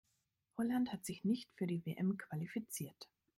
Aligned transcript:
Holland 0.57 0.91
hat 0.91 1.05
sich 1.05 1.23
nicht 1.25 1.53
für 1.53 1.67
die 1.67 1.85
WM 1.85 2.17
qualifiziert. 2.17 3.07